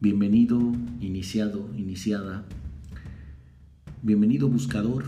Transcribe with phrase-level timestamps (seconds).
[0.00, 0.60] Bienvenido,
[1.00, 2.44] iniciado, iniciada.
[4.00, 5.06] Bienvenido, buscador,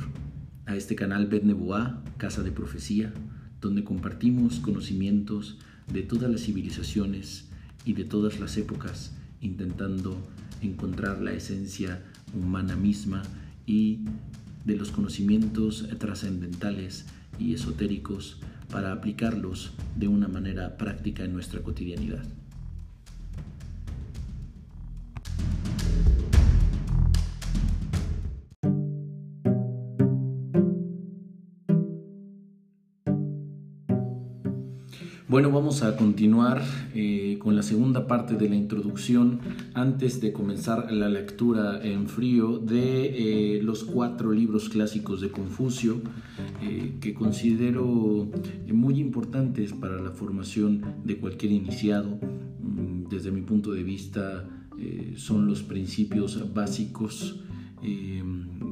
[0.67, 1.45] a este canal Bet
[2.17, 3.15] Casa de Profecía,
[3.61, 5.59] donde compartimos conocimientos
[5.93, 7.49] de todas las civilizaciones
[7.85, 10.19] y de todas las épocas, intentando
[10.61, 12.03] encontrar la esencia
[12.35, 13.23] humana misma
[13.67, 14.01] y
[14.65, 17.07] de los conocimientos trascendentales
[17.39, 18.41] y esotéricos
[18.73, 22.25] para aplicarlos de una manera práctica en nuestra cotidianidad.
[35.31, 36.61] Bueno, vamos a continuar
[36.93, 39.39] eh, con la segunda parte de la introducción
[39.75, 46.01] antes de comenzar la lectura en frío de eh, los cuatro libros clásicos de Confucio
[46.61, 48.29] eh, que considero
[48.73, 52.19] muy importantes para la formación de cualquier iniciado.
[52.61, 54.49] Mm, desde mi punto de vista
[55.15, 57.45] son los principios básicos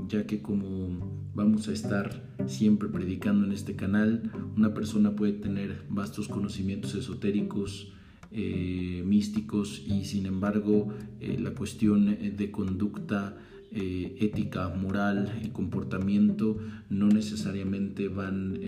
[0.08, 5.84] ya que como vamos a estar siempre predicando en este canal, una persona puede tener
[5.88, 7.92] vastos conocimientos esotéricos,
[8.30, 13.38] eh, místicos y sin embargo eh, la cuestión de conducta
[13.72, 16.58] eh, ética, moral y comportamiento
[16.90, 18.60] no necesariamente van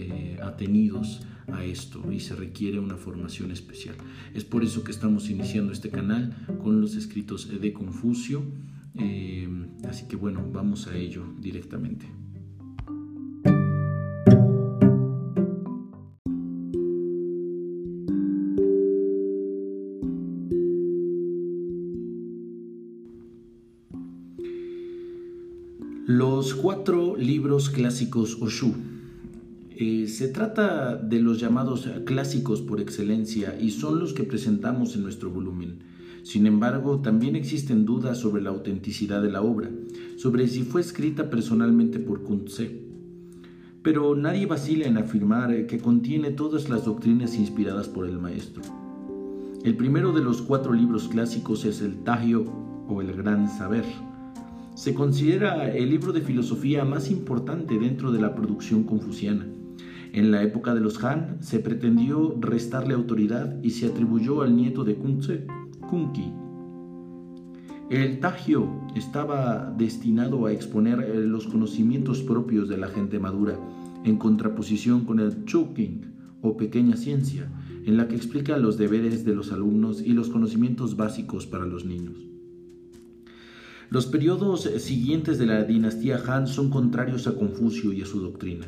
[0.42, 1.20] atenidos
[1.52, 3.96] a esto y se requiere una formación especial.
[4.34, 8.42] Es por eso que estamos iniciando este canal con los escritos de Confucio.
[9.88, 12.19] así que bueno, vamos a ello directamente.
[27.20, 28.72] Libros clásicos Oshu.
[29.70, 35.02] Eh, se trata de los llamados clásicos por excelencia y son los que presentamos en
[35.02, 35.80] nuestro volumen.
[36.22, 39.70] Sin embargo, también existen dudas sobre la autenticidad de la obra,
[40.16, 42.82] sobre si fue escrita personalmente por Kuntze.
[43.82, 48.62] Pero nadie vacila en afirmar que contiene todas las doctrinas inspiradas por el maestro.
[49.64, 52.44] El primero de los cuatro libros clásicos es el Tagio
[52.88, 53.84] o el Gran Saber
[54.74, 59.46] se considera el libro de filosofía más importante dentro de la producción confuciana.
[60.12, 64.82] En la época de los Han se pretendió restarle autoridad y se atribuyó al nieto
[64.84, 65.46] de Kunze,
[65.88, 66.32] Kunki.
[67.90, 73.58] El Tagio estaba destinado a exponer los conocimientos propios de la gente madura,
[74.04, 76.02] en contraposición con el Chuking
[76.40, 77.50] o pequeña ciencia,
[77.84, 81.84] en la que explica los deberes de los alumnos y los conocimientos básicos para los
[81.84, 82.29] niños.
[83.90, 88.64] Los periodos siguientes de la dinastía Han son contrarios a Confucio y a su doctrina.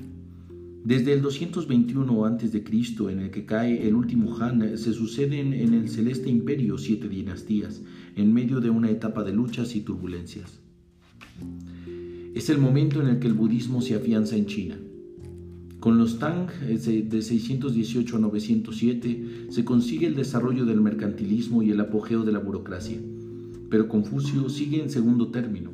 [0.85, 2.65] Desde el 221 a.C.,
[3.09, 7.83] en el que cae el último Han, se suceden en el celeste imperio siete dinastías,
[8.17, 10.59] en medio de una etapa de luchas y turbulencias.
[12.35, 14.77] Es el momento en el que el budismo se afianza en China.
[15.79, 21.79] Con los Tang de 618 a 907 se consigue el desarrollo del mercantilismo y el
[21.79, 22.99] apogeo de la burocracia
[23.73, 25.71] pero Confucio sigue en segundo término.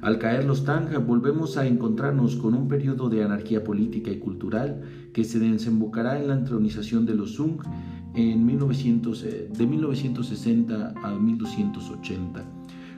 [0.00, 4.80] Al caer los Tang, volvemos a encontrarnos con un periodo de anarquía política y cultural
[5.12, 7.60] que se desembocará en la entronización de los Sung
[8.14, 12.44] en 1900, eh, de 1960 a 1280.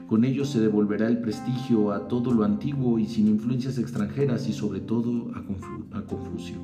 [0.07, 4.53] Con ello se devolverá el prestigio a todo lo antiguo y sin influencias extranjeras y
[4.53, 6.55] sobre todo a, a Confucio.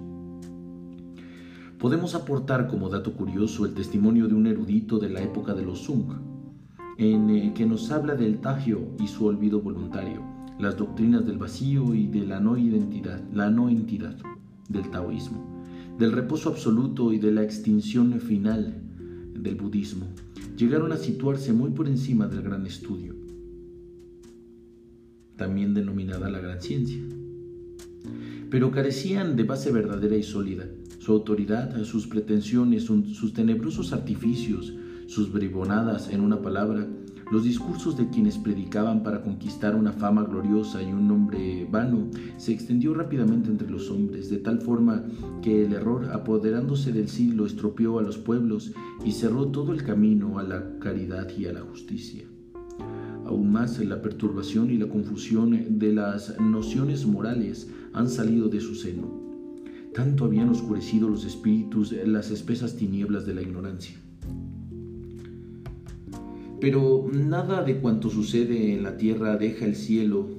[1.78, 5.80] Podemos aportar como dato curioso el testimonio de un erudito de la época de los
[5.80, 6.31] Sung,
[7.02, 10.22] en eh, que nos habla del tagio y su olvido voluntario,
[10.60, 14.16] las doctrinas del vacío y de la no identidad, la no entidad
[14.70, 15.66] del taoísmo,
[15.98, 18.84] del reposo absoluto y de la extinción final
[19.34, 20.06] del budismo,
[20.56, 23.16] llegaron a situarse muy por encima del gran estudio,
[25.38, 27.02] también denominada la gran ciencia.
[28.52, 30.66] Pero carecían de base verdadera y sólida.
[31.00, 34.76] Su autoridad, sus pretensiones, sus tenebrosos artificios,
[35.12, 36.88] sus bribonadas, en una palabra,
[37.34, 42.54] los discursos de quienes predicaban para conquistar una fama gloriosa y un nombre vano se
[42.54, 45.04] extendió rápidamente entre los hombres, de tal forma
[45.42, 48.72] que el error, apoderándose del siglo, estropeó a los pueblos
[49.04, 52.24] y cerró todo el camino a la caridad y a la justicia.
[53.26, 58.76] Aún más, la perturbación y la confusión de las nociones morales han salido de su
[58.76, 59.12] seno.
[59.94, 63.98] Tanto habían oscurecido los espíritus las espesas tinieblas de la ignorancia.
[66.62, 70.30] Pero nada de cuanto sucede en la tierra deja el cielo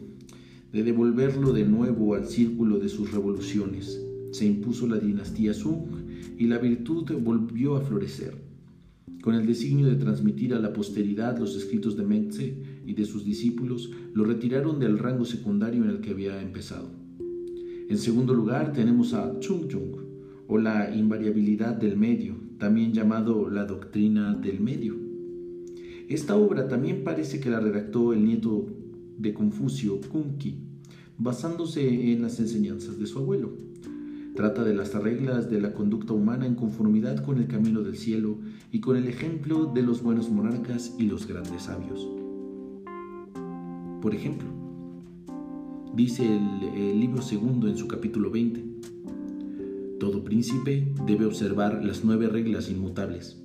[0.73, 4.01] de devolverlo de nuevo al círculo de sus revoluciones.
[4.31, 5.89] Se impuso la dinastía Sung
[6.39, 8.51] y la virtud volvió a florecer.
[9.21, 13.25] con el designio de transmitir a la posteridad los escritos de Mengtse y de sus
[13.25, 16.91] discípulos, lo retiraron del rango secundario en el que había empezado.
[17.89, 19.95] En segundo lugar, tenemos a Chung Chung,
[20.49, 25.12] o la invariabilidad del medio, también llamado la doctrina del medio.
[26.13, 28.67] Esta obra también parece que la redactó el nieto
[29.17, 30.59] de Confucio, Kunki,
[31.17, 33.55] basándose en las enseñanzas de su abuelo.
[34.37, 38.37] Trata de las reglas de la conducta humana en conformidad con el camino del cielo
[38.71, 42.07] y con el ejemplo de los buenos monarcas y los grandes sabios.
[44.03, 44.49] Por ejemplo,
[45.97, 48.63] dice el, libro segundo en su capítulo 20,
[49.99, 53.42] todo príncipe debe observar las nueve reglas inmutables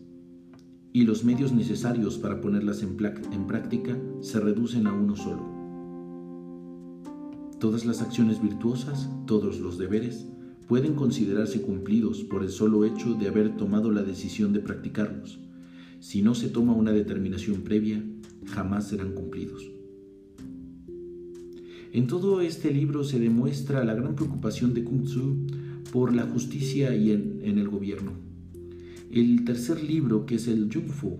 [0.97, 5.45] y los medios necesarios para ponerlas en, práctica se reducen a uno solo.
[7.59, 10.25] Todas las acciones virtuosas, todos los deberes,
[10.67, 15.39] pueden considerarse cumplidos por el solo hecho de haber tomado la decisión de practicarlos.
[15.99, 18.03] Si no se toma una determinación previa,
[18.47, 19.69] jamás serán cumplidos.
[21.93, 25.45] En todo este libro se demuestra la gran preocupación de Kung Tzu
[25.93, 28.26] por la justicia y en, el gobierno.
[29.11, 31.17] El tercer libro, que es el Fu,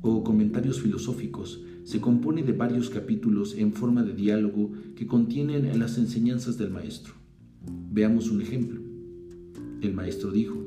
[0.00, 5.98] o Comentarios Filosóficos, se compone de varios capítulos en forma de diálogo que contienen las
[5.98, 7.14] enseñanzas del maestro.
[7.90, 8.80] Veamos un ejemplo.
[9.82, 10.64] El maestro dijo,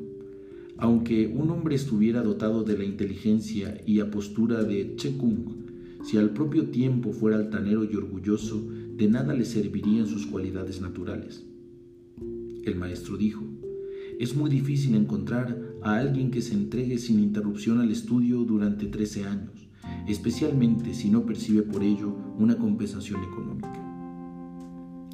[0.77, 5.45] aunque un hombre estuviera dotado de la inteligencia y apostura de Che Kung,
[6.03, 8.67] si al propio tiempo fuera altanero y orgulloso,
[8.97, 11.43] de nada le servirían sus cualidades naturales.
[12.63, 13.43] El maestro dijo,
[14.19, 19.25] es muy difícil encontrar a alguien que se entregue sin interrupción al estudio durante 13
[19.25, 19.67] años,
[20.07, 23.73] especialmente si no percibe por ello una compensación económica.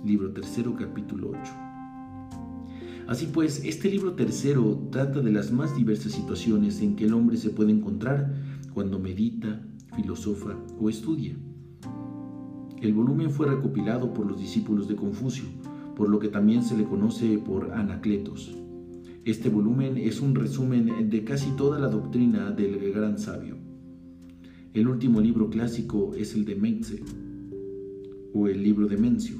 [0.05, 1.39] Libro tercero, capítulo 8.
[3.07, 7.37] Así pues, este libro tercero trata de las más diversas situaciones en que el hombre
[7.37, 8.33] se puede encontrar
[8.73, 9.61] cuando medita,
[9.95, 11.37] filosofa o estudia.
[12.81, 15.45] El volumen fue recopilado por los discípulos de Confucio,
[15.95, 18.66] por lo que también se le conoce por Anacletos.
[19.27, 23.57] Este volumen es un resumen de casi toda la doctrina del gran sabio.
[24.73, 27.03] El último libro clásico es el de Mengtse,
[28.33, 29.35] o el libro de Mencio.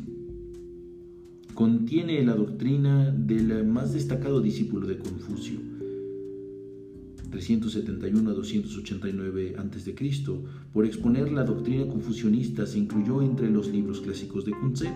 [1.54, 5.58] Contiene la doctrina del más destacado discípulo de Confucio,
[7.32, 9.96] 371 a 289 a.C.,
[10.74, 14.92] por exponer la doctrina confucionista, se incluyó entre los libros clásicos de Kunze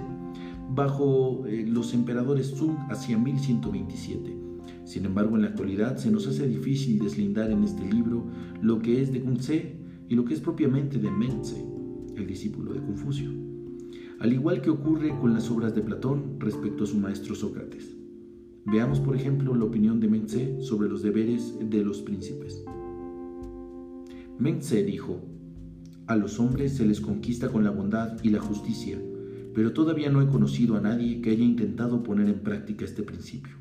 [0.75, 4.50] bajo eh, los emperadores Sung hacia 1127.
[4.91, 8.25] Sin embargo, en la actualidad se nos hace difícil deslindar en este libro
[8.61, 9.77] lo que es de Kunze
[10.09, 11.65] y lo que es propiamente de Menze,
[12.17, 13.31] el discípulo de Confucio,
[14.19, 17.95] al igual que ocurre con las obras de Platón respecto a su maestro Sócrates.
[18.65, 22.61] Veamos, por ejemplo, la opinión de Mengtse sobre los deberes de los príncipes.
[24.39, 25.21] Mengtse dijo,
[26.07, 29.01] a los hombres se les conquista con la bondad y la justicia,
[29.55, 33.60] pero todavía no he conocido a nadie que haya intentado poner en práctica este principio.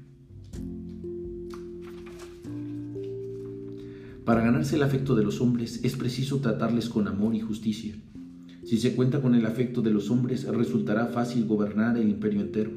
[4.24, 7.94] Para ganarse el afecto de los hombres es preciso tratarles con amor y justicia.
[8.64, 12.70] Si se cuenta con el afecto de los hombres, resultará fácil gobernar el imperio entero.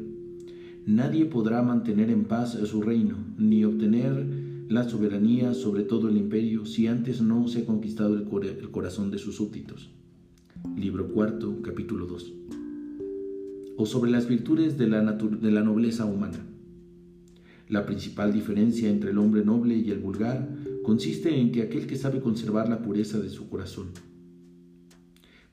[0.86, 4.26] Nadie podrá mantener en paz su reino, ni obtener
[4.70, 9.18] la soberanía sobre todo el imperio si antes no se ha conquistado el, corazón de
[9.18, 9.92] sus súbditos.
[10.78, 12.34] Libro cuarto, capítulo 2.
[13.76, 16.40] O sobre las virtudes de la, de la nobleza humana.
[17.68, 20.48] La principal diferencia entre el hombre noble y el vulgar
[20.84, 23.92] consiste en que aquel que sabe conservar la pureza de su corazón,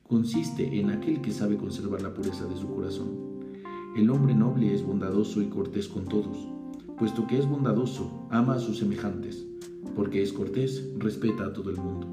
[0.03, 3.31] consiste en aquel que sabe conservar la pureza de su corazón
[3.93, 6.47] el hombre noble es bondadoso y cortés con todos.
[6.97, 9.45] Puesto que es bondadoso, ama a sus semejantes.
[9.97, 12.07] Porque es cortés, respeta a todo el mundo.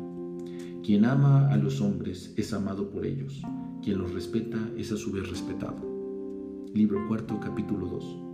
[0.82, 3.42] Quien ama a los hombres es amado por ellos.
[3.80, 5.76] Quien los respeta es a su vez respetado.
[6.74, 8.27] Libro cuarto, capítulo 2.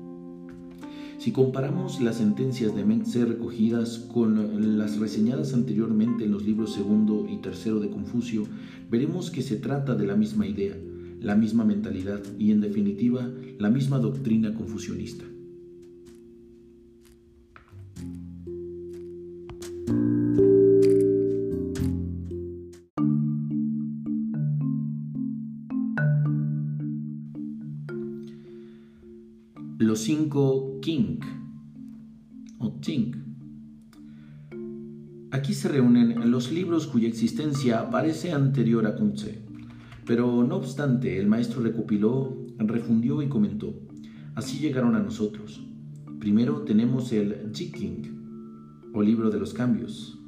[1.24, 7.26] Si comparamos las sentencias de Mengtse recogidas con las reseñadas anteriormente en los libros segundo
[7.26, 8.46] y tercero de Confucio,
[8.90, 10.76] veremos que se trata de la misma idea
[11.22, 13.26] la misma mentalidad y, en definitiva,
[13.58, 15.24] la misma doctrina confusionista.
[29.78, 31.18] Los cinco King
[32.58, 33.12] o Ting.
[35.30, 39.44] Aquí se reúnen los libros cuya existencia parece anterior a Kunze
[40.06, 43.74] pero no obstante, el maestro recopiló, refundió y comentó.
[44.34, 45.66] Así llegaron a nosotros.
[46.18, 50.18] Primero tenemos el Jiking, o libro de los cambios.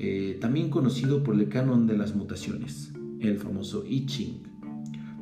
[0.00, 4.47] eh, también conocido por el canon de las mutaciones, el famoso I Ching.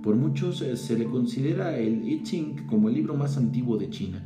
[0.06, 3.90] Por muchos eh, se le considera el I Ching como el libro más antiguo de
[3.90, 4.24] China.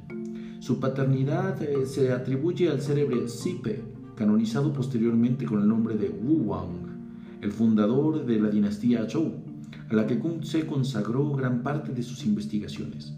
[0.58, 3.82] Su paternidad eh, se atribuye al célebre Sipe,
[4.14, 9.42] canonizado posteriormente con el nombre de Wu Wang, el fundador de la dinastía Zhou,
[9.88, 13.14] a la que Kung Tse consagró gran parte de sus investigaciones.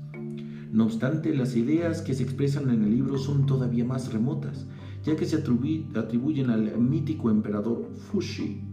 [0.71, 4.69] No obstante, las ideas que se expresan en el libro son todavía más remotas,
[5.05, 8.72] ya que se atribuyen al mítico emperador Fuxi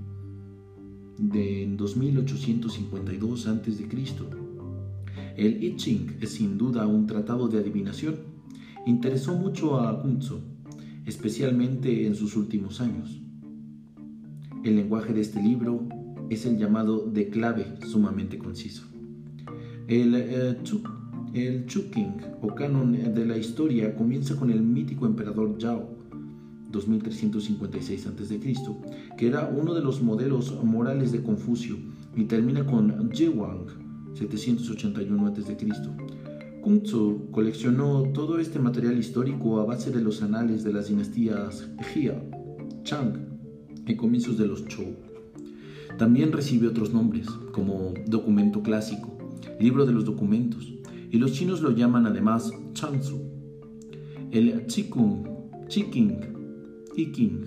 [1.20, 3.88] de 2852 a.C.
[5.36, 8.16] El I Ching es sin duda un tratado de adivinación.
[8.86, 10.40] Interesó mucho a Kung Tzu,
[11.06, 13.22] especialmente en sus últimos años.
[14.64, 15.88] El lenguaje de este libro
[16.30, 18.84] es el llamado de clave sumamente conciso.
[19.88, 20.58] El eh,
[21.34, 25.99] el Chuking o canon de la historia comienza con el mítico emperador Zhao,
[26.72, 28.40] 2356 a.C.,
[29.18, 31.78] que era uno de los modelos morales de Confucio,
[32.16, 33.68] y termina con Wang,
[34.14, 35.58] 781 a.C.
[36.62, 41.70] Kung Tzu coleccionó todo este material histórico a base de los anales de las dinastías
[41.94, 42.22] Jia,
[42.84, 43.14] Chang
[43.88, 44.96] y comienzos de los Zhou.
[45.98, 49.18] También recibe otros nombres, como documento clásico,
[49.60, 50.74] libro de los documentos,
[51.12, 53.20] y los chinos lo llaman además Changsu.
[54.32, 55.26] El Qigong,
[55.70, 56.39] Qigong,
[56.96, 57.46] Qigong,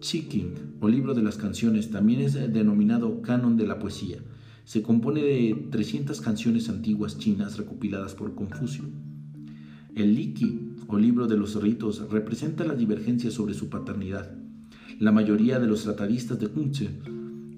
[0.00, 4.18] Qigong o libro de las canciones también es denominado canon de la poesía.
[4.64, 8.84] Se compone de 300 canciones antiguas chinas recopiladas por Confucio.
[9.94, 14.36] El Liki o libro de los ritos representa la divergencia sobre su paternidad.
[15.00, 16.90] La mayoría de los tratadistas de Kunze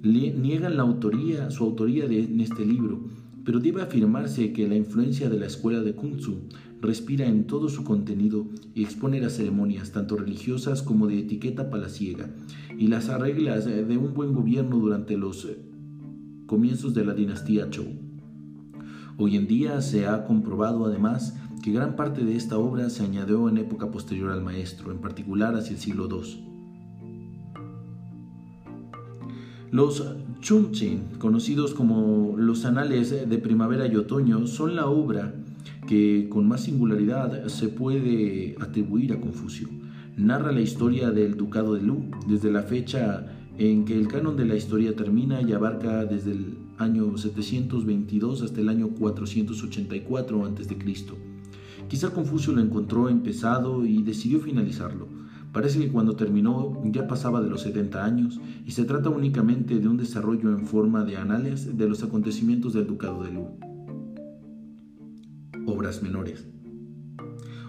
[0.02, 3.04] niegan la autoría, su autoría de, en este libro,
[3.44, 6.48] pero debe afirmarse que la influencia de la escuela de Kung Tzu
[6.80, 12.30] respira en todo su contenido y expone las ceremonias tanto religiosas como de etiqueta palaciega
[12.78, 15.58] y las reglas de un buen gobierno durante los eh,
[16.46, 17.86] comienzos de la dinastía Zhou.
[19.18, 23.48] Hoy en día se ha comprobado además que gran parte de esta obra se añadió
[23.48, 26.46] en época posterior al maestro, en particular hacia el siglo II.
[29.70, 30.04] Los
[30.40, 35.34] Chumchin, conocidos como los Anales de Primavera y Otoño, son la obra
[35.86, 39.68] que con más singularidad se puede atribuir a Confucio.
[40.16, 43.26] Narra la historia del Ducado de Lu desde la fecha
[43.58, 48.60] en que el canon de la historia termina y abarca desde el año 722 hasta
[48.60, 50.76] el año 484 a.C.
[51.88, 55.20] Quizá Confucio lo encontró empezado y decidió finalizarlo
[55.52, 59.88] Parece que cuando terminó ya pasaba de los 70 años y se trata únicamente de
[59.88, 63.69] un desarrollo en forma de anales de los acontecimientos del Ducado de Lu.
[65.70, 66.46] Obras menores.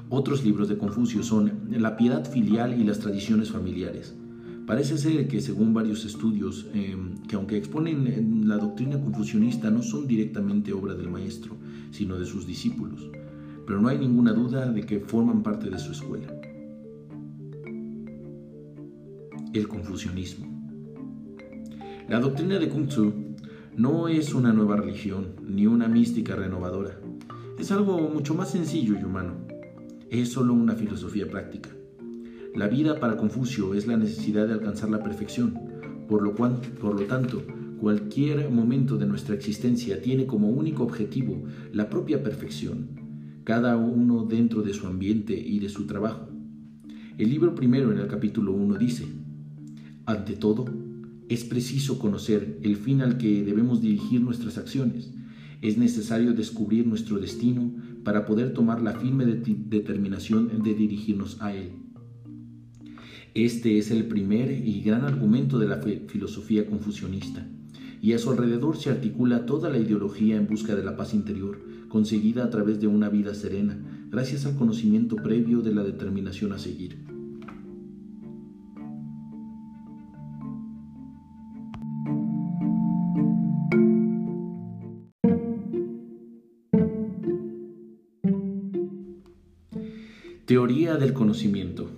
[0.10, 4.16] Otros libros de Confucio son La piedad filial y las tradiciones familiares.
[4.66, 10.08] Parece ser que según varios estudios, em, que aunque exponen la doctrina confucionista no son
[10.08, 11.56] directamente obra del maestro,
[11.92, 13.10] sino de sus discípulos,
[13.66, 16.42] pero no hay ninguna duda de que forman parte de su escuela.
[19.54, 20.48] el confucianismo.
[22.08, 23.14] La doctrina de Kung Tzu
[23.76, 27.01] no es una nueva religión ni una mística renovadora.
[27.60, 29.36] Es algo mucho más sencillo y humano.
[30.10, 31.70] Es solo una filosofía práctica.
[32.56, 35.60] La vida para Confucio es la necesidad de alcanzar la perfección,
[36.08, 37.44] por lo, cual, por lo tanto,
[37.80, 44.64] cualquier momento de nuestra existencia tiene como único objetivo la propia perfección, cada uno dentro
[44.64, 46.28] de su ambiente y de su trabajo.
[47.18, 49.06] El libro primero en el capítulo 1 dice,
[50.06, 50.66] ante todo,
[51.30, 55.14] es preciso conocer el fin al que debemos dirigir nuestras acciones.
[55.62, 57.72] Es necesario descubrir nuestro destino
[58.04, 61.74] para poder tomar la firme determinación de dirigirnos a él.
[63.34, 67.48] Este es el primer y gran argumento de la filosofía confucionista,
[68.02, 71.60] y a su alrededor se articula toda la ideología en busca de la paz interior,
[71.88, 76.58] conseguida a través de una vida serena, gracias al conocimiento previo de la determinación a
[76.58, 77.11] seguir.
[90.52, 91.90] Teoría del conocimiento.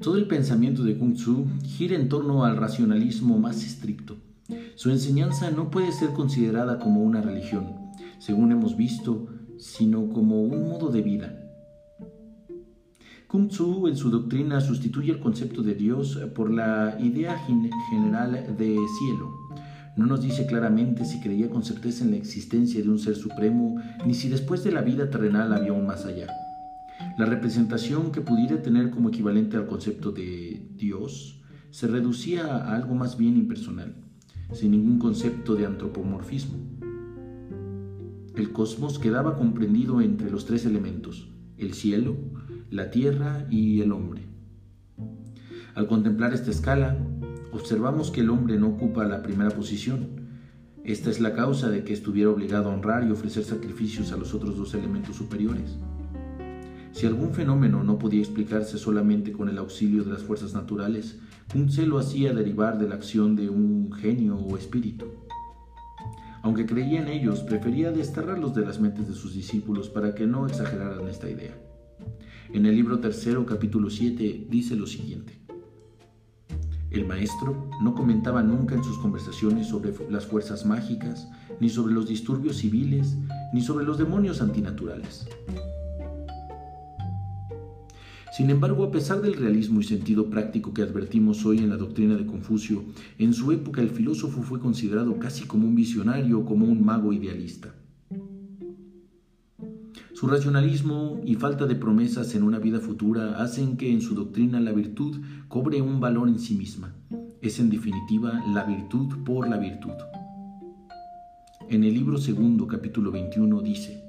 [0.00, 4.16] Todo el pensamiento de Kung Tzu gira en torno al racionalismo más estricto.
[4.76, 9.26] Su enseñanza no puede ser considerada como una religión, según hemos visto,
[9.58, 11.38] sino como un modo de vida.
[13.26, 17.36] Kung Tzu en su doctrina sustituye el concepto de Dios por la idea
[17.90, 19.34] general de cielo.
[19.98, 23.76] No nos dice claramente si creía con certeza en la existencia de un ser supremo,
[24.06, 26.28] ni si después de la vida terrenal había un más allá.
[27.16, 32.94] La representación que pudiera tener como equivalente al concepto de Dios se reducía a algo
[32.94, 33.94] más bien impersonal,
[34.52, 36.58] sin ningún concepto de antropomorfismo.
[38.34, 42.18] El cosmos quedaba comprendido entre los tres elementos, el cielo,
[42.70, 44.26] la tierra y el hombre.
[45.74, 46.98] Al contemplar esta escala,
[47.50, 50.20] observamos que el hombre no ocupa la primera posición.
[50.84, 54.34] Esta es la causa de que estuviera obligado a honrar y ofrecer sacrificios a los
[54.34, 55.78] otros dos elementos superiores.
[56.96, 61.18] Si algún fenómeno no podía explicarse solamente con el auxilio de las fuerzas naturales,
[61.68, 65.04] se lo hacía derivar de la acción de un genio o espíritu.
[66.40, 70.46] Aunque creía en ellos, prefería desterrarlos de las mentes de sus discípulos para que no
[70.46, 71.54] exageraran esta idea.
[72.54, 75.38] En el libro tercero, capítulo 7, dice lo siguiente.
[76.90, 81.28] El maestro no comentaba nunca en sus conversaciones sobre las fuerzas mágicas,
[81.60, 83.18] ni sobre los disturbios civiles,
[83.52, 85.28] ni sobre los demonios antinaturales.
[88.32, 92.16] Sin embargo, a pesar del realismo y sentido práctico que advertimos hoy en la doctrina
[92.16, 92.84] de Confucio,
[93.18, 97.12] en su época el filósofo fue considerado casi como un visionario o como un mago
[97.12, 97.74] idealista.
[100.12, 104.60] Su racionalismo y falta de promesas en una vida futura hacen que en su doctrina
[104.60, 106.94] la virtud cobre un valor en sí misma.
[107.42, 109.92] Es en definitiva la virtud por la virtud.
[111.68, 114.05] En el libro segundo, capítulo 21, dice,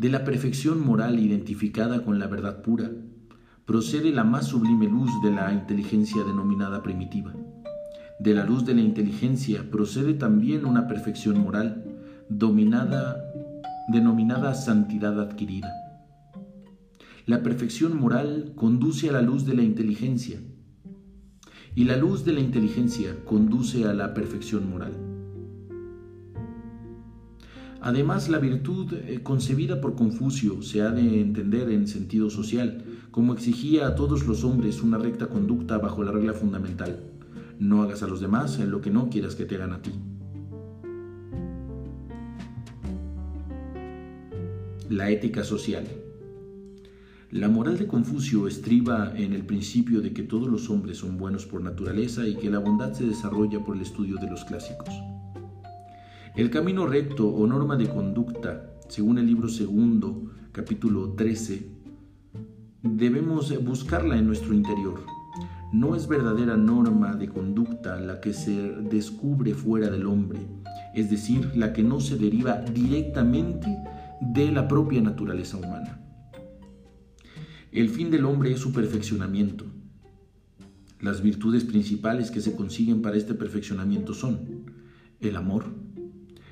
[0.00, 2.90] de la perfección moral identificada con la verdad pura,
[3.66, 7.34] procede la más sublime luz de la inteligencia denominada primitiva.
[8.18, 11.84] De la luz de la inteligencia procede también una perfección moral,
[12.30, 13.18] denominada
[14.54, 15.70] santidad adquirida.
[17.26, 20.40] La perfección moral conduce a la luz de la inteligencia,
[21.74, 25.09] y la luz de la inteligencia conduce a la perfección moral.
[27.82, 33.32] Además, la virtud eh, concebida por Confucio se ha de entender en sentido social, como
[33.32, 37.00] exigía a todos los hombres una recta conducta bajo la regla fundamental.
[37.58, 39.92] No hagas a los demás lo que no quieras que te hagan a ti.
[44.90, 45.86] La ética social.
[47.30, 51.46] La moral de Confucio estriba en el principio de que todos los hombres son buenos
[51.46, 54.90] por naturaleza y que la bondad se desarrolla por el estudio de los clásicos.
[56.36, 61.66] El camino recto o norma de conducta, según el libro segundo, capítulo 13,
[62.84, 65.04] debemos buscarla en nuestro interior.
[65.72, 70.38] No es verdadera norma de conducta la que se descubre fuera del hombre,
[70.94, 73.66] es decir, la que no se deriva directamente
[74.20, 76.00] de la propia naturaleza humana.
[77.72, 79.64] El fin del hombre es su perfeccionamiento.
[81.00, 84.70] Las virtudes principales que se consiguen para este perfeccionamiento son
[85.20, 85.79] el amor,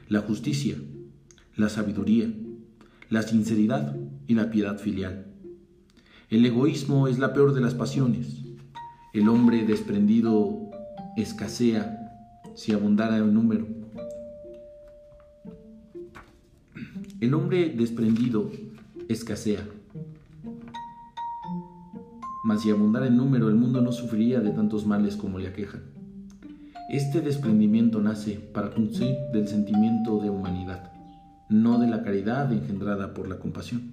[0.08, 0.76] la justicia,
[1.56, 2.32] la sabiduría,
[3.10, 3.94] la sinceridad
[4.26, 5.26] y la piedad filial.
[6.30, 8.42] El egoísmo es la peor de las pasiones.
[9.12, 10.70] El hombre desprendido
[11.16, 11.94] escasea
[12.54, 13.66] si abundara en número.
[17.20, 18.50] El hombre desprendido
[19.08, 19.66] escasea.
[22.44, 25.97] Mas si abundara en número, el mundo no sufriría de tantos males como le aquejan.
[26.88, 30.90] Este desprendimiento nace, para Kunze, del sentimiento de humanidad,
[31.50, 33.92] no de la caridad engendrada por la compasión.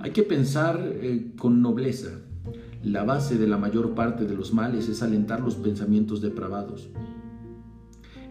[0.00, 2.08] Hay que pensar eh, con nobleza.
[2.82, 6.88] La base de la mayor parte de los males es alentar los pensamientos depravados.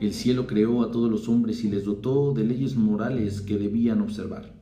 [0.02, 4.02] El cielo creó a todos los hombres y les dotó de leyes morales que debían
[4.02, 4.54] observar.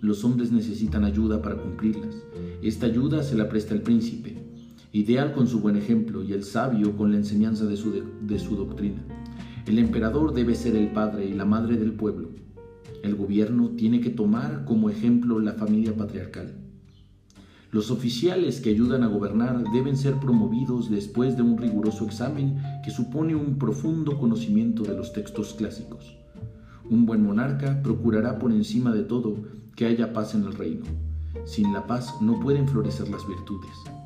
[0.00, 2.16] Los hombres necesitan ayuda para cumplirlas.
[2.60, 4.37] Esta ayuda se la presta el príncipe,
[4.92, 9.02] ideal con su buen ejemplo y el sabio con la enseñanza de su, doctrina.
[9.66, 12.30] El emperador debe ser el padre y la madre del pueblo.
[13.02, 16.54] El gobierno tiene que tomar como ejemplo la familia patriarcal.
[17.70, 22.90] Los oficiales que ayudan a gobernar deben ser promovidos después de un riguroso examen que
[22.90, 26.16] supone un profundo conocimiento de los textos clásicos.
[26.88, 29.36] Un buen monarca procurará por encima de todo
[29.76, 30.86] que haya paz en el reino.
[31.44, 33.97] Sin la paz no pueden florecer las virtudes.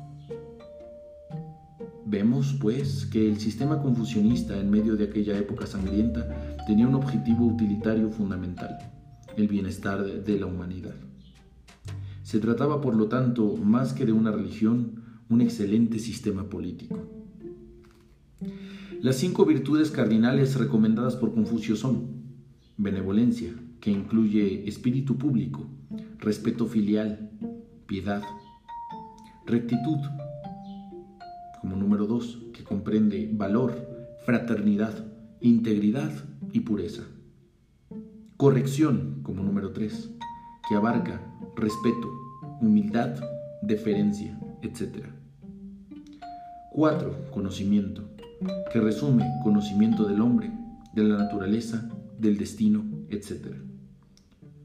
[2.13, 7.43] Vemos, pues, que el sistema confucionista en medio de aquella época sangrienta tenía un objetivo
[7.47, 8.77] utilitario fundamental,
[9.35, 10.93] el bienestar de la humanidad.
[12.21, 16.99] Se trataba, por lo tanto, más que de una religión, un excelente sistema político.
[19.01, 22.09] Las cinco virtudes cardinales recomendadas por Confucio son
[22.77, 25.67] benevolencia, que incluye espíritu público,
[26.19, 27.31] respeto filial,
[27.87, 28.21] piedad,
[29.47, 29.97] rectitud,
[31.63, 33.73] como número dos, que comprende valor,
[34.25, 34.93] fraternidad,
[35.39, 36.11] integridad
[36.51, 37.03] y pureza.
[38.35, 40.09] Corrección como número tres,
[40.67, 41.21] que abarca
[41.55, 42.11] respeto,
[42.59, 43.15] humildad,
[43.61, 45.05] deferencia, etc.
[46.73, 47.31] 4.
[47.31, 48.09] Conocimiento,
[48.73, 50.51] que resume conocimiento del hombre,
[50.93, 53.55] de la naturaleza, del destino, etc.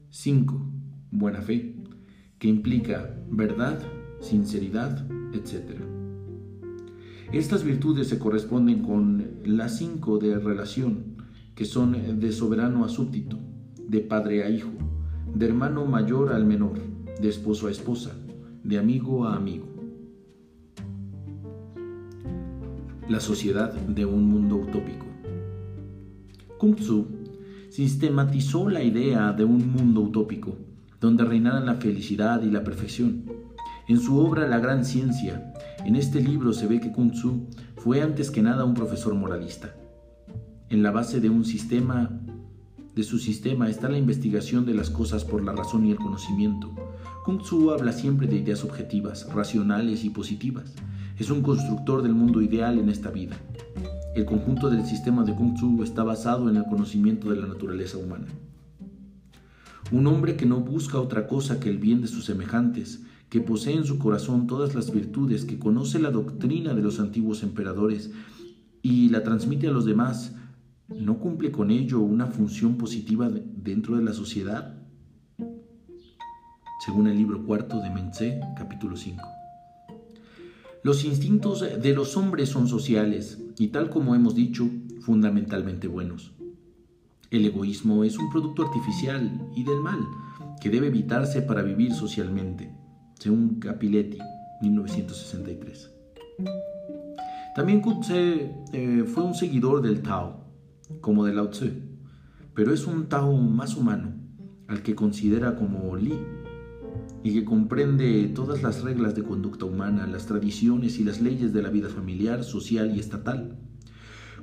[0.09, 0.61] 5.
[1.11, 1.75] Buena fe,
[2.39, 3.79] que implica verdad,
[4.19, 5.01] sinceridad,
[5.33, 5.98] etc.
[7.31, 11.15] Estas virtudes se corresponden con las cinco de relación,
[11.53, 13.37] que son de soberano a súbdito,
[13.87, 14.71] de padre a hijo,
[15.35, 16.79] de hermano mayor al menor,
[17.21, 18.15] de esposo a esposa,
[18.63, 19.67] de amigo a amigo.
[23.07, 25.05] La sociedad de un mundo utópico.
[26.57, 27.05] Kung Tzu
[27.69, 30.57] sistematizó la idea de un mundo utópico,
[30.99, 33.25] donde reinaran la felicidad y la perfección.
[33.87, 35.48] En su obra La Gran Ciencia,
[35.85, 39.75] en este libro se ve que Kung Tzu fue antes que nada un profesor moralista.
[40.69, 41.29] En la base de
[43.03, 46.69] su sistema está la investigación de las cosas por la razón y el conocimiento.
[47.25, 50.73] Kung Tzu habla siempre de ideas objetivas, racionales y positivas.
[51.17, 53.37] Es un constructor del mundo ideal en esta vida.
[54.15, 57.97] El conjunto del sistema de Kung Tzu está basado en el conocimiento de la naturaleza
[57.97, 58.27] humana.
[59.91, 63.75] Un hombre que no busca otra cosa que el bien de sus semejantes, que posee
[63.75, 68.11] en su corazón todas las virtudes, que conoce la doctrina de los antiguos emperadores
[68.81, 70.35] y la transmite a los demás,
[70.87, 74.75] ¿no cumple con ello una función positiva dentro de la sociedad?
[76.85, 79.21] Según el libro cuarto de Mense, capítulo 5.
[80.81, 84.67] Los instintos de los hombres son sociales y tal como hemos dicho,
[85.01, 86.31] fundamentalmente buenos.
[87.29, 89.99] El egoísmo es un producto artificial y del mal
[90.61, 92.73] que debe evitarse para vivir socialmente
[93.19, 94.17] según Capiletti,
[94.61, 95.91] 1963.
[97.55, 100.45] También Kutze eh, fue un seguidor del Tao,
[101.01, 101.67] como de Lao Tzu,
[102.53, 104.13] pero es un Tao más humano,
[104.67, 106.13] al que considera como Li,
[107.21, 111.61] y que comprende todas las reglas de conducta humana, las tradiciones y las leyes de
[111.61, 113.57] la vida familiar, social y estatal.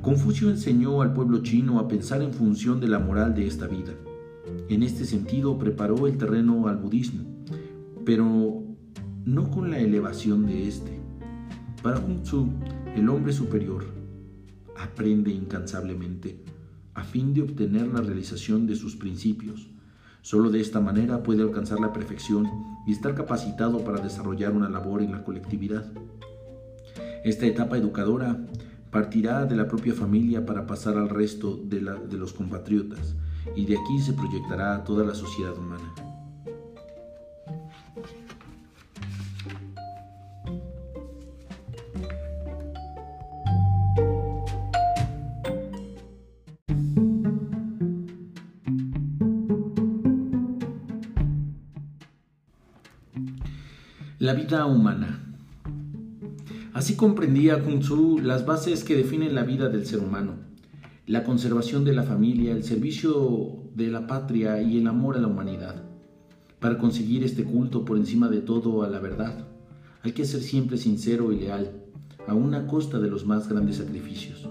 [0.03, 3.95] Confucio enseñó al pueblo chino a pensar en función de la moral de esta vida.
[4.69, 7.25] En este sentido preparó el terreno al budismo,
[8.05, 8.66] pero
[9.27, 11.01] no con la elevación de éste.
[11.83, 12.49] Para Kung Tzu,
[12.95, 13.85] el hombre superior
[14.79, 16.45] aprende incansablemente
[16.95, 19.69] a fin de obtener la realización de sus principios.
[20.23, 22.49] Solo de esta manera puede alcanzar la perfección
[22.87, 25.93] y estar capacitado para desarrollar una labor en la colectividad.
[27.25, 28.47] Esta etapa educadora
[28.93, 33.17] partirá de la propia familia para pasar al resto de, de los compatriotas
[33.57, 36.16] y de aquí se proyectará a toda la sociedad humana.
[54.27, 55.23] La vida humana.
[56.73, 60.33] Así comprendía Kung Tzu las bases que definen la vida del ser humano,
[61.07, 65.29] la conservación de la familia, el servicio de la patria y el amor a la
[65.29, 65.85] humanidad.
[66.59, 69.47] Para conseguir este culto por encima de todo a la verdad,
[70.03, 71.85] hay que ser siempre sincero y leal,
[72.27, 74.49] a costa de los más grandes sacrificios.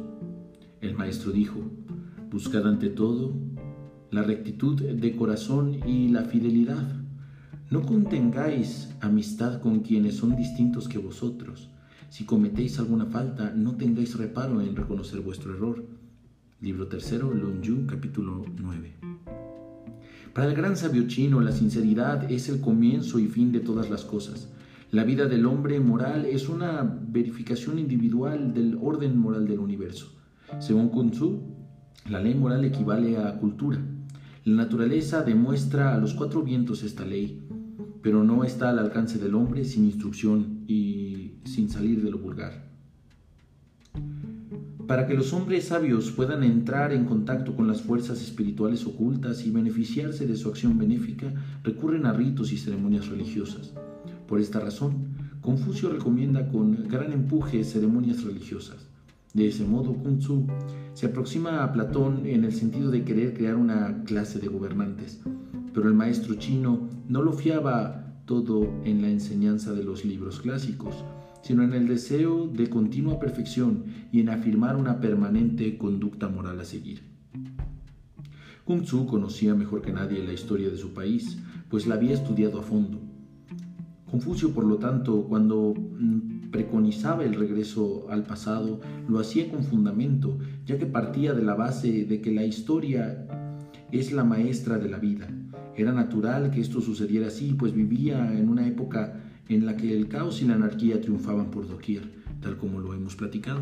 [0.79, 1.59] El maestro dijo,
[2.31, 3.33] buscad ante todo
[4.09, 7.04] la rectitud de corazón y la fidelidad
[7.75, 11.69] no contengáis amistad con quienes son distintos que vosotros.
[12.07, 15.83] Si cometéis alguna falta, no tengáis reparo en reconocer vuestro error.
[16.61, 18.93] Libro tercero, Lun capítulo 9.
[20.33, 24.05] Para el gran sabio chino, la sinceridad es el comienzo y fin de todas las
[24.05, 24.47] cosas.
[24.91, 30.13] La vida del hombre moral es una verificación individual del orden moral del universo.
[30.59, 31.41] Según Kun Tzu,
[32.09, 33.79] la ley moral equivale a cultura.
[34.45, 37.45] La naturaleza demuestra a los cuatro vientos esta ley
[38.05, 42.63] pero no está al alcance del hombre sin instrucción y sin salir de lo vulgar.
[44.85, 49.49] Para que los hombres sabios puedan entrar en contacto con las fuerzas espirituales ocultas y
[49.49, 53.73] beneficiarse de su acción benéfica, recurren a ritos y ceremonias religiosas.
[54.27, 55.07] Por esta razón,
[55.41, 58.85] Confucio recomienda con gran empuje ceremonias religiosas.
[59.33, 60.45] De ese modo, Kung Tzu
[60.93, 65.21] se aproxima a Platón en el sentido de querer crear una clase de gobernantes,
[65.75, 71.03] pero el maestro chino no lo fiaba todo en la enseñanza de los libros clásicos,
[71.41, 76.63] sino en el deseo de continua perfección y en afirmar una permanente conducta moral a
[76.63, 77.03] seguir.
[78.63, 82.59] Kung Tzu conocía mejor que nadie la historia de su país, pues la había estudiado
[82.61, 83.01] a fondo.
[84.09, 90.37] Confucio, por lo tanto, cuando mm, preconizaba el regreso al pasado, lo hacía con fundamento,
[90.65, 93.27] ya que partía de la base de que la historia
[93.91, 95.27] es la maestra de la vida
[95.77, 100.07] Era natural que esto sucediera así, pues vivía en una época en la que el
[100.07, 102.09] caos y la anarquía triunfaban por doquier,
[102.41, 103.61] tal como lo hemos platicado.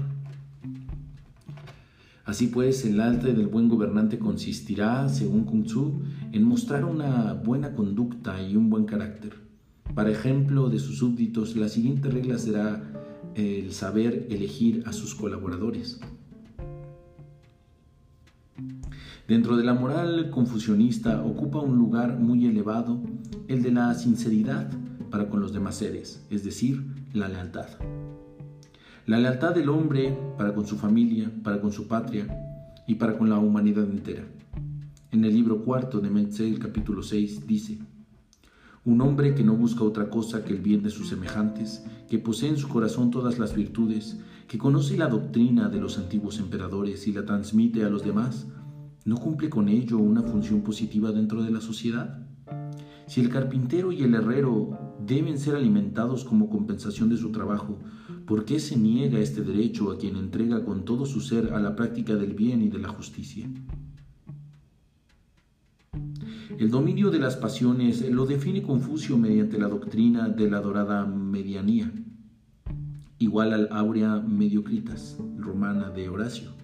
[2.26, 7.74] Así pues, el arte del buen gobernante consistirá, según Kung Tzu, en mostrar una buena
[7.76, 9.34] conducta y un buen carácter.
[9.94, 12.82] Para ejemplo de sus súbditos, la siguiente regla será
[13.36, 16.00] el saber elegir a sus colaboradores.
[19.28, 23.02] Dentro de la moral confucionista ocupa un lugar muy elevado
[23.48, 24.70] el de la sinceridad
[25.10, 26.84] para con los demás seres, es decir,
[27.14, 27.68] la lealtad.
[29.06, 32.28] La lealtad del hombre para con su familia, para con su patria
[32.86, 34.26] y para con la humanidad entera.
[35.12, 37.80] En el libro cuarto de Metzel, capítulo 6, dice,
[38.84, 42.50] un hombre que no busca otra cosa que el bien de sus semejantes, que posee
[42.50, 47.14] en su corazón todas las virtudes, que conoce la doctrina de los antiguos emperadores y
[47.14, 48.48] la transmite a los demás,
[49.06, 52.26] ¿no cumple con ello una función positiva dentro de la sociedad?
[53.08, 57.80] Si el carpintero y el herrero deben ser alimentados como compensación de su trabajo,
[58.26, 61.76] ¿por qué se niega este derecho a quien entrega con todo su ser a la
[61.76, 63.50] práctica del bien y de la justicia?
[66.58, 71.92] El dominio de las pasiones lo define Confucio mediante la doctrina de la dorada medianía,
[73.20, 76.63] igual al áurea mediocritas romana de Horacio.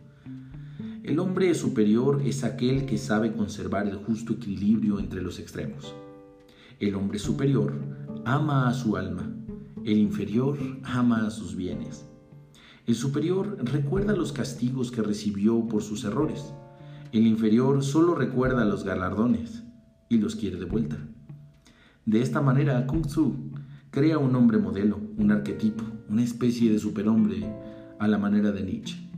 [1.04, 5.96] El hombre superior es aquel que sabe conservar el justo equilibrio entre los extremos.
[6.80, 7.74] El hombre superior
[8.26, 9.34] ama a su alma,
[9.86, 12.06] el inferior ama a sus bienes.
[12.86, 16.54] El superior recuerda los castigos que recibió por sus errores.
[17.14, 19.64] El inferior solo recuerda los galardones
[20.10, 20.98] y los quiere de vuelta.
[22.06, 23.52] De esta manera, Kung Tzu
[23.90, 27.46] crea un hombre modelo, un arquetipo, una especie de superhombre
[28.00, 29.09] a la manera de Nietzsche.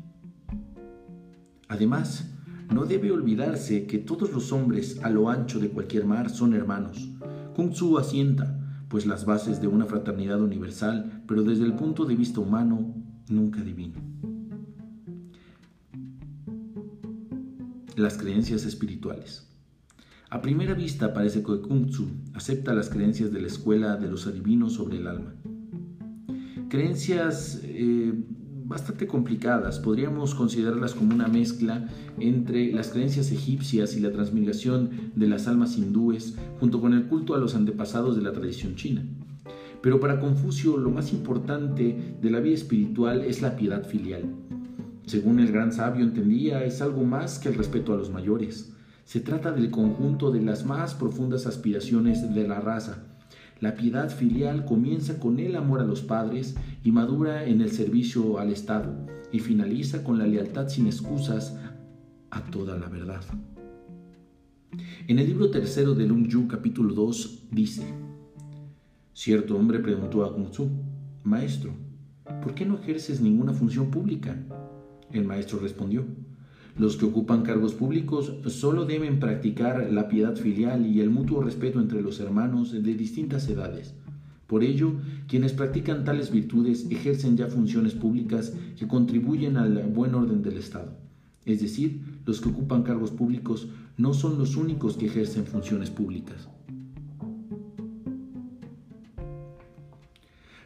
[1.72, 2.30] Además,
[2.70, 7.10] no debe olvidarse que todos los hombres a lo ancho de cualquier mar son hermanos,
[7.56, 12.18] Kung Tzu asienta, pues las bases de una fraternidad universal, pero desde el punto de
[12.18, 12.94] vista humano,
[13.30, 14.02] nunca divino.
[17.96, 19.50] Las creencias espirituales.
[20.30, 24.28] A primera vista parece que Kung Tzu acepta las creencias de la escuela de los
[24.28, 25.36] adivinos sobre el alma.
[26.68, 28.14] Creencias eh,
[28.66, 29.80] bastante complicadas.
[29.80, 31.88] Podríamos considerarlas como una mezcla
[32.20, 37.36] entre las creencias egipcias y la transmigración de las almas hindúes, junto con el culto
[37.36, 39.04] a los antepasados de la tradición china.
[39.82, 44.24] Pero para Confucio lo más importante de la vida espiritual es la piedad filial.
[45.06, 48.74] Según el gran sabio entendía, es algo más que el respeto a los mayores.
[49.06, 53.11] Se trata del conjunto de las más profundas aspiraciones de la raza,
[53.62, 58.40] la piedad filial comienza con el amor a los padres y madura en el servicio
[58.40, 61.56] al Estado y finaliza con la lealtad sin excusas
[62.32, 63.22] a toda la verdad.
[65.08, 67.84] En el libro tercero de Lung Yu capítulo 2 dice,
[69.14, 70.68] Cierto hombre preguntó a Kung Tzu,
[71.24, 71.72] Maestro,
[72.42, 74.44] ¿por qué no ejerces ninguna función pública?
[75.12, 76.06] El maestro respondió,
[76.78, 81.80] los que ocupan cargos públicos solo deben practicar la piedad filial y el mutuo respeto
[81.80, 83.94] entre los hermanos de distintas edades.
[84.48, 84.94] Por ello,
[85.28, 90.98] quienes practican tales virtudes ejercen ya funciones públicas que contribuyen al buen orden del Estado.
[91.46, 96.48] Es decir, los que ocupan cargos públicos no son los únicos que ejercen funciones públicas.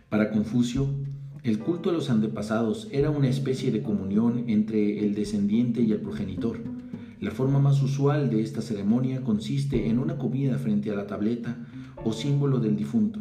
[0.09, 0.87] Para Confucio,
[1.45, 5.99] el culto a los antepasados era una especie de comunión entre el descendiente y el
[5.99, 6.57] progenitor.
[7.21, 11.55] La forma más usual de esta ceremonia consiste en una comida frente a la tableta
[12.03, 13.19] o símbolo del difunto,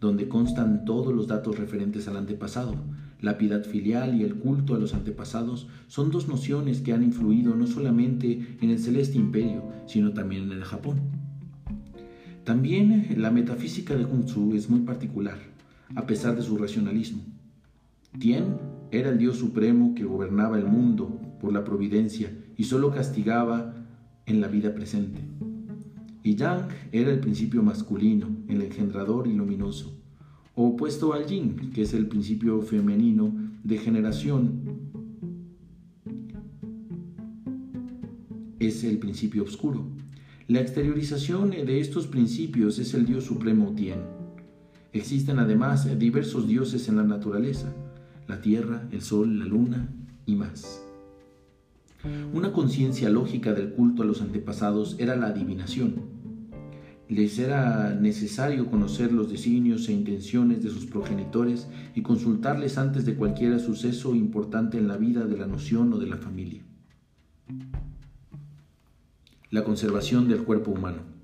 [0.00, 2.74] donde constan todos los datos referentes al antepasado.
[3.20, 7.54] La piedad filial y el culto a los antepasados son dos nociones que han influido
[7.54, 11.00] no solamente en el celeste imperio, sino también en el Japón.
[12.44, 15.36] También la metafísica de Kung Tzu es muy particular,
[15.94, 17.36] a pesar de su racionalismo.
[18.18, 18.58] Tien
[18.90, 23.74] era el Dios supremo que gobernaba el mundo por la providencia y solo castigaba
[24.26, 25.20] en la vida presente.
[26.24, 30.02] Y Yang era el principio masculino, el engendrador y luminoso,
[30.54, 34.62] opuesto al Yin, que es el principio femenino de generación,
[38.58, 39.86] es el principio oscuro.
[40.48, 44.00] La exteriorización de estos principios es el Dios supremo Tien.
[44.92, 47.72] Existen además diversos dioses en la naturaleza,
[48.28, 49.88] la tierra, el sol, la luna
[50.26, 50.84] y más.
[52.32, 56.18] Una conciencia lógica del culto a los antepasados era la adivinación.
[57.08, 63.14] Les era necesario conocer los designios e intenciones de sus progenitores y consultarles antes de
[63.14, 66.62] cualquier suceso importante en la vida de la noción o de la familia.
[69.50, 71.17] La conservación del cuerpo humano.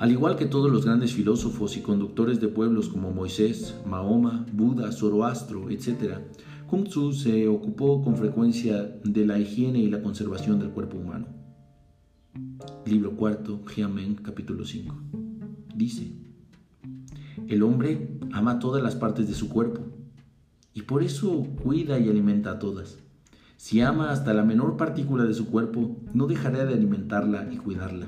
[0.00, 4.92] Al igual que todos los grandes filósofos y conductores de pueblos como Moisés, Mahoma, Buda,
[4.92, 6.20] Zoroastro, etc.,
[6.66, 11.26] Kung Tzu se ocupó con frecuencia de la higiene y la conservación del cuerpo humano.
[12.86, 14.96] Libro cuarto, Jiamen, capítulo 5.
[15.74, 16.12] Dice,
[17.46, 19.82] el hombre ama todas las partes de su cuerpo
[20.72, 22.96] y por eso cuida y alimenta a todas.
[23.58, 28.06] Si ama hasta la menor partícula de su cuerpo, no dejará de alimentarla y cuidarla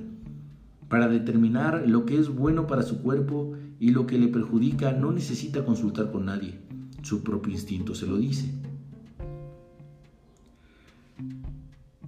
[0.93, 5.11] para determinar lo que es bueno para su cuerpo y lo que le perjudica no
[5.11, 6.59] necesita consultar con nadie.
[7.01, 8.53] Su propio instinto se lo dice.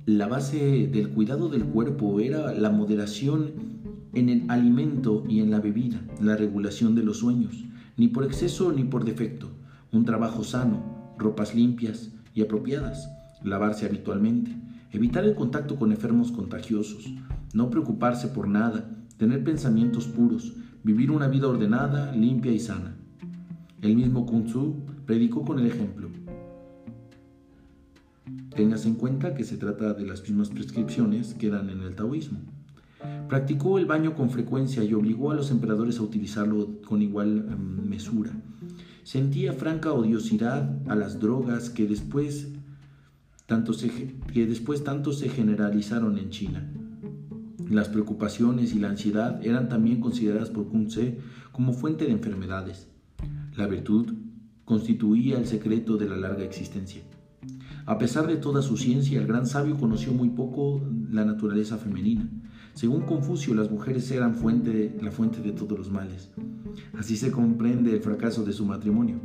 [0.05, 3.53] La base del cuidado del cuerpo era la moderación
[4.12, 7.64] en el alimento y en la bebida, la regulación de los sueños,
[7.97, 9.49] ni por exceso ni por defecto,
[9.92, 13.09] un trabajo sano, ropas limpias y apropiadas,
[13.42, 14.55] lavarse habitualmente,
[14.92, 17.14] evitar el contacto con enfermos contagiosos,
[17.55, 22.97] no preocuparse por nada, tener pensamientos puros, vivir una vida ordenada, limpia y sana.
[23.81, 26.09] El mismo Kung Tzu predicó con el ejemplo.
[28.55, 32.40] Tengas en cuenta que se trata de las mismas prescripciones que dan en el taoísmo.
[33.29, 37.88] Practicó el baño con frecuencia y obligó a los emperadores a utilizarlo con igual em,
[37.88, 38.33] mesura.
[39.03, 42.53] Sentía franca odiosidad a las drogas que después,
[43.47, 43.73] tanto
[44.33, 46.71] que después tanto se generalizaron en China.
[47.70, 51.18] Las preocupaciones y la ansiedad eran también consideradas por Kung Tse
[51.53, 52.88] como fuente de enfermedades.
[53.57, 54.12] La virtud
[54.64, 57.03] constituía el secreto de la larga existencia.
[57.87, 62.29] A pesar de toda su ciencia, el gran sabio conoció muy poco la naturaleza femenina.
[62.74, 66.31] Según Confucio, las mujeres eran la fuente de todos los males.
[66.98, 69.20] Así se comprende el fracaso de su matrimonio.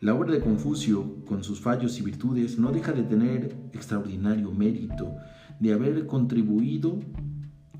[0.00, 5.14] La obra de Confucio, con sus fallos y virtudes, no deja de tener extraordinario mérito
[5.60, 6.98] de haber contribuido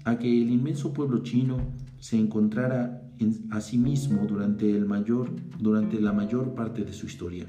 [0.04, 1.58] a que el inmenso pueblo chino
[1.98, 3.02] se encontrara
[3.50, 7.46] a sí mismo durante, el mayor, durante la mayor parte de su historia.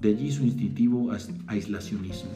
[0.00, 1.10] De allí su instintivo
[1.46, 2.30] aislacionismo.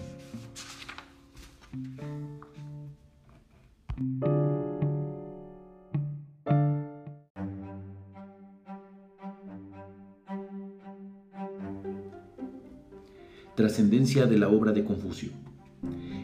[13.55, 15.50] Trascendencia de la obra de Confucio.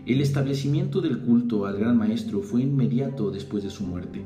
[0.06, 4.22] El establecimiento del culto al gran maestro fue inmediato después de su muerte.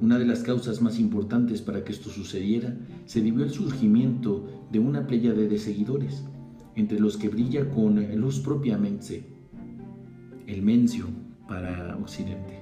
[0.00, 4.78] Una de las causas más importantes para que esto sucediera se debió al surgimiento de
[4.78, 6.24] una pléyade de seguidores,
[6.76, 9.26] entre los que brilla con luz propiamente
[10.46, 11.04] el mencio
[11.46, 12.60] para Occidente.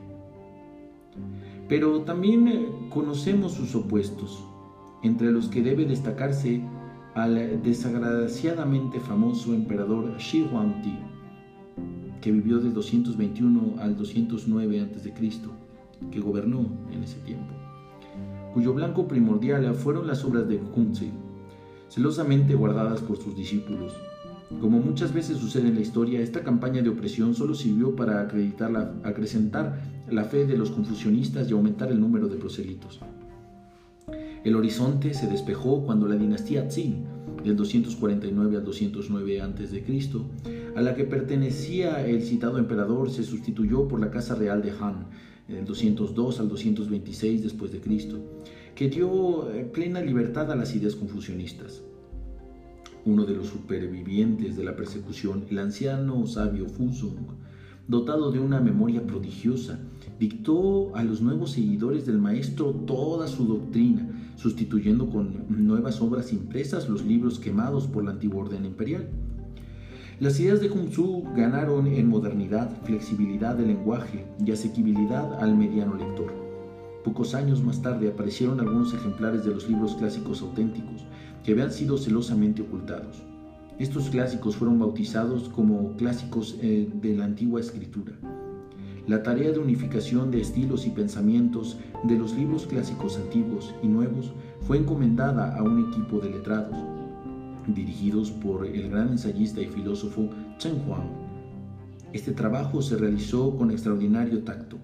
[1.68, 4.44] Pero también eh, conocemos sus opuestos,
[5.04, 6.60] entre los que debe destacarse
[7.14, 10.98] al desagraciadamente famoso emperador Shi Huangdi,
[12.20, 15.12] que vivió de 221 al 209 a.C.,
[16.10, 17.52] que gobernó en ese tiempo,
[18.54, 21.10] cuyo blanco primordial fueron las obras de Kunze,
[21.88, 23.92] celosamente guardadas por sus discípulos.
[24.60, 28.94] Como muchas veces sucede en la historia, esta campaña de opresión solo sirvió para acreditar
[29.04, 29.80] acrecentar
[30.10, 33.00] la fe de los confucionistas y aumentar el número de proselitos.
[34.42, 37.04] El horizonte se despejó cuando la dinastía Qin,
[37.44, 39.84] del 249 al 209 a.C.,
[40.76, 45.06] a la que pertenecía el citado emperador, se sustituyó por la Casa Real de Han,
[45.48, 47.72] del 202 al 226 después
[48.74, 51.82] que dio eh, plena libertad a las ideas confucionistas.
[53.04, 57.26] Uno de los supervivientes de la persecución, el anciano sabio Fuzong,
[57.88, 59.80] dotado de una memoria prodigiosa,
[60.18, 64.08] dictó a los nuevos seguidores del maestro toda su doctrina,
[64.40, 69.06] sustituyendo con nuevas obras impresas los libros quemados por la antigua orden imperial.
[70.18, 75.94] Las ideas de Kung Tzu ganaron en modernidad, flexibilidad de lenguaje y asequibilidad al mediano
[75.94, 76.32] lector.
[77.04, 81.04] Pocos años más tarde aparecieron algunos ejemplares de los libros clásicos auténticos
[81.44, 83.22] que habían sido celosamente ocultados.
[83.78, 88.12] Estos clásicos fueron bautizados como clásicos eh, de la antigua escritura.
[89.10, 94.30] La tarea de unificación de estilos y pensamientos de los libros clásicos antiguos y nuevos
[94.60, 96.76] fue encomendada a un equipo de letrados,
[97.66, 101.10] dirigidos por el gran ensayista y filósofo Chen Huang.
[102.12, 104.78] Este trabajo se realizó con extraordinario tacto.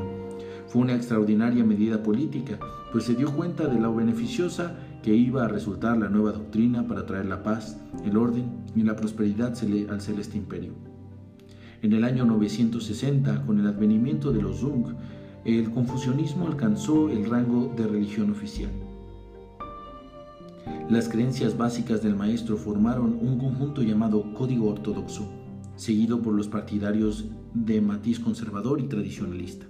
[0.68, 2.60] Fue una extraordinaria medida política,
[2.92, 7.06] pues se dio cuenta de lo beneficiosa que iba a resultar la nueva doctrina para
[7.06, 8.44] traer la paz, el orden
[8.76, 9.58] y la prosperidad
[9.90, 10.93] al celeste imperio.
[11.84, 14.86] En el año 960, con el advenimiento de los Zung,
[15.44, 18.70] el confucianismo alcanzó el rango de religión oficial.
[20.88, 25.30] Las creencias básicas del maestro formaron un conjunto llamado Código Ortodoxo,
[25.76, 29.66] seguido por los partidarios de matiz conservador y tradicionalista.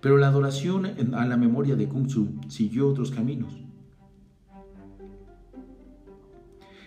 [0.00, 3.52] Pero la adoración a la memoria de Kung Tzu siguió otros caminos.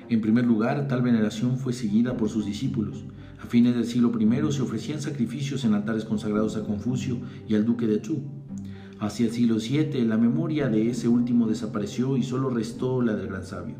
[0.10, 3.04] En primer lugar, tal veneración fue seguida por sus discípulos,
[3.48, 7.18] a fines del siglo I se ofrecían sacrificios en altares consagrados a Confucio
[7.48, 8.20] y al duque de Chu.
[9.00, 13.28] Hacia el siglo VII la memoria de ese último desapareció y solo restó la del
[13.28, 13.76] gran sabio.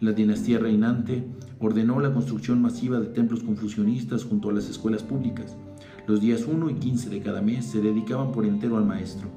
[0.00, 1.26] La dinastía reinante
[1.60, 5.58] ordenó la construcción masiva de templos confucionistas junto a las escuelas públicas.
[6.06, 9.28] Los días 1 y 15 de cada mes se dedicaban por entero al maestro.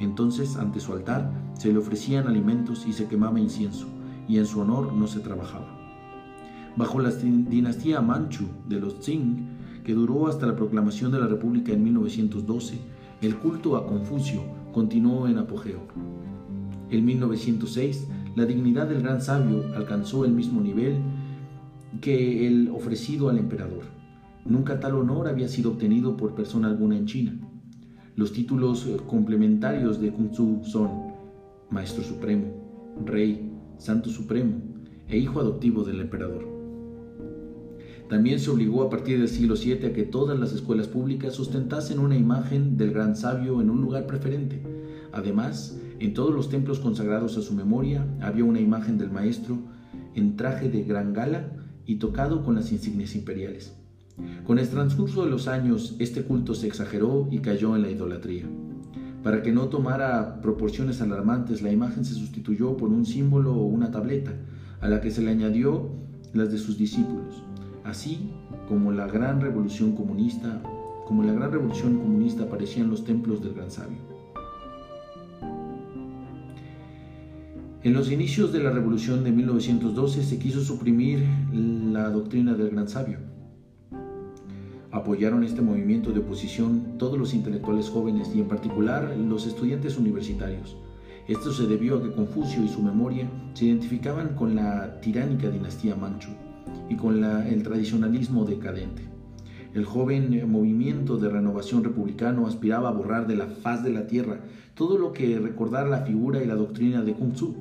[0.00, 3.86] Entonces, ante su altar, se le ofrecían alimentos y se quemaba incienso,
[4.28, 5.77] y en su honor no se trabajaba.
[6.78, 11.72] Bajo la dinastía Manchu de los Qing, que duró hasta la proclamación de la República
[11.72, 12.78] en 1912,
[13.20, 15.80] el culto a Confucio continuó en apogeo.
[16.88, 18.06] En 1906,
[18.36, 20.98] la dignidad del gran sabio alcanzó el mismo nivel
[22.00, 23.82] que el ofrecido al emperador.
[24.44, 27.40] Nunca tal honor había sido obtenido por persona alguna en China.
[28.14, 30.90] Los títulos eh, complementarios de Kung Tzu son
[31.70, 34.62] Maestro Supremo, Rey, Santo Supremo
[35.08, 36.57] e Hijo adoptivo del emperador.
[38.08, 41.98] También se obligó a partir del siglo VII a que todas las escuelas públicas sustentasen
[41.98, 44.62] una imagen del gran sabio en un lugar preferente.
[45.12, 49.58] Además, en todos los templos consagrados a su memoria había una imagen del maestro
[50.14, 51.52] en traje de gran gala
[51.84, 53.74] y tocado con las insignias imperiales.
[54.46, 58.44] Con el transcurso de los años, este culto se exageró y cayó en la idolatría.
[59.22, 63.90] Para que no tomara proporciones alarmantes, la imagen se sustituyó por un símbolo o una
[63.90, 64.32] tableta,
[64.80, 65.90] a la que se le añadió
[66.32, 67.42] las de sus discípulos.
[67.88, 68.18] Así
[68.68, 70.60] como la gran revolución comunista,
[71.06, 73.96] como la gran revolución comunista aparecían los templos del gran sabio.
[77.82, 82.90] En los inicios de la revolución de 1912 se quiso suprimir la doctrina del gran
[82.90, 83.20] sabio.
[84.90, 90.76] Apoyaron este movimiento de oposición todos los intelectuales jóvenes y en particular los estudiantes universitarios.
[91.26, 95.96] Esto se debió a que Confucio y su memoria se identificaban con la tiránica dinastía
[95.96, 96.32] Manchu
[96.88, 99.02] y con el tradicionalismo decadente.
[99.74, 104.40] El joven movimiento de renovación republicano aspiraba a borrar de la faz de la tierra
[104.74, 107.54] todo lo que recordara la figura y la doctrina de Kung Tzu.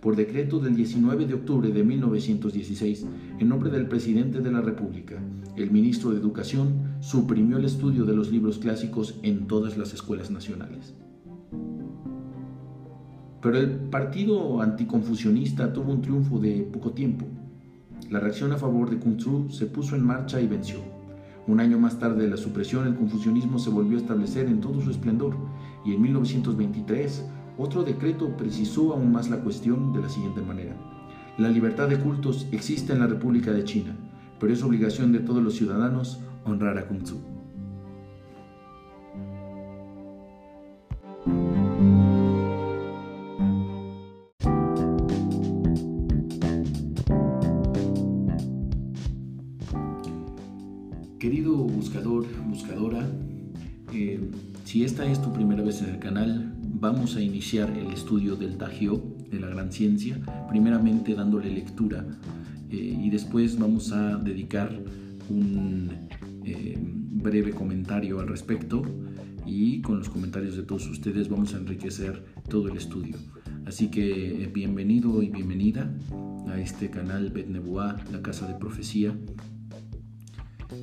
[0.00, 3.06] Por decreto del 19 de octubre de 1916,
[3.40, 5.20] en nombre del presidente de la República,
[5.56, 10.30] el ministro de Educación suprimió el estudio de los libros clásicos en todas las escuelas
[10.30, 10.94] nacionales.
[13.42, 17.26] Pero el partido anticonfucionista tuvo un triunfo de poco tiempo.
[18.10, 20.78] La reacción a favor de Kung Tzu se puso en marcha y venció.
[21.46, 24.80] Un año más tarde de la supresión, el confucianismo se volvió a establecer en todo
[24.80, 25.36] su esplendor
[25.84, 27.28] y en 1923
[27.58, 30.74] otro decreto precisó aún más la cuestión de la siguiente manera.
[31.36, 33.94] La libertad de cultos existe en la República de China,
[34.40, 37.37] pero es obligación de todos los ciudadanos honrar a Kung Tzu.
[54.68, 58.58] Si esta es tu primera vez en el canal, vamos a iniciar el estudio del
[58.58, 62.04] Tagio, de la gran ciencia, primeramente dándole lectura
[62.68, 64.78] eh, y después vamos a dedicar
[65.30, 65.88] un
[66.44, 68.82] eh, breve comentario al respecto
[69.46, 73.16] y con los comentarios de todos ustedes vamos a enriquecer todo el estudio.
[73.64, 75.90] Así que bienvenido y bienvenida
[76.46, 79.16] a este canal Bet la Casa de Profecía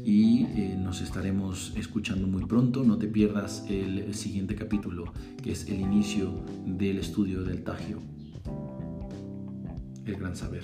[0.03, 2.83] y eh, nos estaremos escuchando muy pronto.
[2.83, 5.11] No te pierdas el siguiente capítulo,
[5.41, 6.31] que es el inicio
[6.65, 7.99] del estudio del Tagio,
[10.05, 10.63] el gran saber.